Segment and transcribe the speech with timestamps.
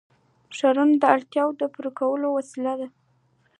[0.57, 2.87] ښارونه د اړتیاوو د پوره کولو وسیله ده.